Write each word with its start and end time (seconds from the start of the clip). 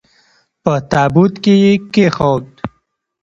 په 0.63 0.73
تابوت 0.91 1.33
کې 1.43 1.53
یې 1.63 1.73
کښېښود. 1.93 2.45